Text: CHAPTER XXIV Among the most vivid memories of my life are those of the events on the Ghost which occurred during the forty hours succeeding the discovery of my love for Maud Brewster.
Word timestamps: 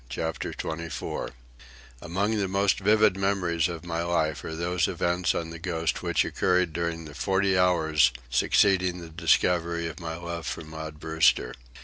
CHAPTER 0.09 0.51
XXIV 0.51 1.29
Among 2.01 2.35
the 2.39 2.47
most 2.47 2.79
vivid 2.79 3.15
memories 3.15 3.67
of 3.67 3.85
my 3.85 4.01
life 4.01 4.43
are 4.43 4.55
those 4.55 4.87
of 4.87 4.97
the 4.97 5.05
events 5.05 5.35
on 5.35 5.51
the 5.51 5.59
Ghost 5.59 6.01
which 6.01 6.25
occurred 6.25 6.73
during 6.73 7.05
the 7.05 7.13
forty 7.13 7.55
hours 7.55 8.11
succeeding 8.27 8.97
the 8.99 9.09
discovery 9.09 9.85
of 9.85 9.99
my 9.99 10.15
love 10.17 10.47
for 10.47 10.61
Maud 10.63 10.99
Brewster. 10.99 11.53